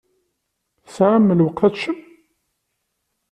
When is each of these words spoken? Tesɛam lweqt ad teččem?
Tesɛam 0.85 1.27
lweqt 1.39 1.61
ad 1.67 1.73
teččem? 1.73 1.99